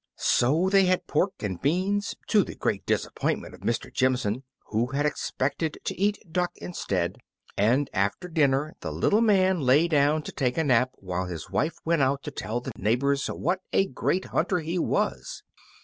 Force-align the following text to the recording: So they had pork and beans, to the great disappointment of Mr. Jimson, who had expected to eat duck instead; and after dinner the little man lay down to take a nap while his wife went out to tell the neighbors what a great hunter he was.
So 0.17 0.67
they 0.67 0.85
had 0.85 1.05
pork 1.05 1.43
and 1.43 1.61
beans, 1.61 2.15
to 2.29 2.43
the 2.43 2.55
great 2.55 2.87
disappointment 2.87 3.53
of 3.53 3.61
Mr. 3.61 3.93
Jimson, 3.93 4.41
who 4.69 4.87
had 4.87 5.05
expected 5.05 5.77
to 5.83 5.95
eat 5.95 6.17
duck 6.31 6.53
instead; 6.55 7.19
and 7.55 7.87
after 7.93 8.27
dinner 8.27 8.73
the 8.79 8.91
little 8.91 9.21
man 9.21 9.61
lay 9.61 9.87
down 9.87 10.23
to 10.23 10.31
take 10.31 10.57
a 10.57 10.63
nap 10.63 10.89
while 10.95 11.25
his 11.27 11.51
wife 11.51 11.75
went 11.85 12.01
out 12.01 12.23
to 12.23 12.31
tell 12.31 12.59
the 12.61 12.71
neighbors 12.77 13.27
what 13.27 13.59
a 13.73 13.85
great 13.89 14.25
hunter 14.33 14.57
he 14.61 14.79
was. 14.79 15.43